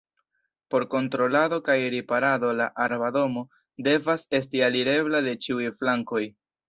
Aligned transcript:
Por 0.73 0.83
kontrolado 0.93 1.59
kaj 1.67 1.75
riparado 1.95 2.53
la 2.61 2.67
arba 2.85 3.11
domo 3.19 3.43
devas 3.89 4.27
esti 4.41 4.65
alirebla 4.69 5.23
de 5.29 5.37
ĉiuj 5.47 5.71
flankoj. 5.83 6.25